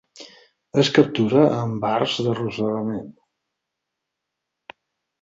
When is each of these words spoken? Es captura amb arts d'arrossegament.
Es 0.83 0.89
captura 0.95 1.43
amb 1.59 1.87
arts 1.91 2.17
d'arrossegament. 2.29 3.15